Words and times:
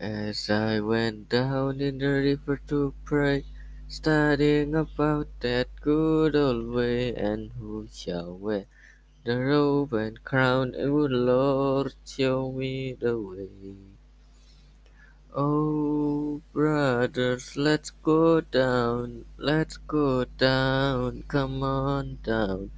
As 0.00 0.48
I 0.48 0.78
went 0.78 1.28
down 1.28 1.80
in 1.80 1.98
the 1.98 2.06
river 2.06 2.60
to 2.68 2.94
pray, 3.04 3.44
studying 3.88 4.76
about 4.76 5.26
that 5.40 5.66
good 5.80 6.36
old 6.36 6.68
way, 6.68 7.12
and 7.16 7.50
who 7.58 7.88
shall 7.92 8.38
wear 8.38 8.66
the 9.24 9.40
robe 9.40 9.92
and 9.94 10.22
crown, 10.22 10.76
and 10.76 10.94
would 10.94 11.10
Lord 11.10 11.94
show 12.06 12.52
me 12.52 12.92
the 12.92 13.18
way. 13.18 13.74
Oh, 15.34 16.42
brothers, 16.52 17.56
let's 17.56 17.90
go 17.90 18.40
down, 18.40 19.24
let's 19.36 19.78
go 19.78 20.24
down, 20.24 21.24
come 21.26 21.64
on 21.64 22.18
down. 22.22 22.70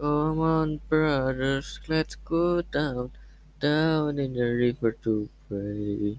Come 0.00 0.40
on, 0.40 0.80
brothers, 0.88 1.78
let's 1.86 2.16
go 2.16 2.60
down, 2.60 3.12
down 3.60 4.18
in 4.18 4.32
the 4.32 4.50
river 4.50 4.90
to 5.04 5.28
pray. 5.48 6.18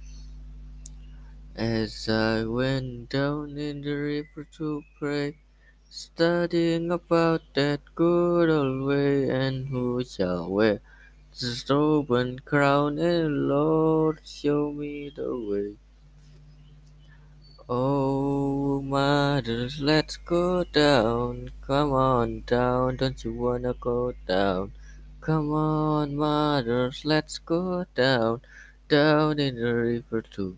As 1.53 2.07
I 2.07 2.45
went 2.45 3.09
down 3.09 3.57
in 3.57 3.81
the 3.81 3.91
river 3.91 4.47
to 4.57 4.83
pray, 4.97 5.35
studying 5.89 6.89
about 6.91 7.41
that 7.55 7.81
good 7.93 8.49
old 8.49 8.87
way, 8.87 9.29
and 9.29 9.67
who 9.67 10.01
shall 10.01 10.49
wear 10.49 10.79
the 11.37 12.05
and 12.09 12.45
crown, 12.45 12.97
and 12.99 13.49
Lord, 13.49 14.21
show 14.23 14.71
me 14.71 15.11
the 15.13 15.37
way. 15.37 15.75
Oh, 17.67 18.81
mothers, 18.81 19.81
let's 19.81 20.15
go 20.15 20.63
down, 20.63 21.51
come 21.59 21.91
on 21.91 22.43
down, 22.45 22.95
don't 22.95 23.21
you 23.25 23.33
wanna 23.33 23.73
go 23.73 24.13
down? 24.25 24.71
Come 25.19 25.51
on, 25.51 26.15
mothers, 26.15 27.03
let's 27.03 27.39
go 27.39 27.85
down, 27.93 28.41
down 28.87 29.37
in 29.37 29.55
the 29.55 29.73
river 29.73 30.21
to 30.21 30.57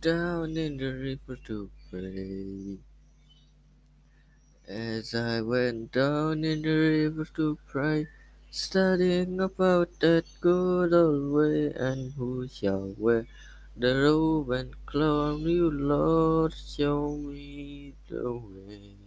down 0.00 0.56
in 0.56 0.78
the 0.78 0.92
river 0.92 1.36
to 1.46 1.70
pray. 1.90 2.78
As 4.66 5.14
I 5.14 5.42
went 5.42 5.92
down 5.92 6.42
in 6.44 6.62
the 6.62 6.70
river 6.70 7.26
to 7.36 7.58
pray, 7.66 8.06
studying 8.50 9.40
about 9.40 9.88
that 10.00 10.24
good 10.40 10.94
old 10.94 11.32
way, 11.32 11.72
and 11.76 12.14
who 12.14 12.48
shall 12.48 12.94
wear 12.96 13.26
the 13.76 13.94
robe 13.94 14.50
and 14.50 14.74
crown, 14.86 15.40
you 15.42 15.70
Lord, 15.70 16.54
show 16.54 17.16
me 17.16 17.94
the 18.08 18.32
way. 18.32 18.99